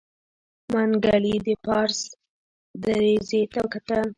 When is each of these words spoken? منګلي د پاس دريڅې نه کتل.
منګلي 0.71 1.35
د 1.45 1.47
پاس 1.65 1.95
دريڅې 2.83 3.41
نه 3.55 3.63
کتل. 3.73 4.07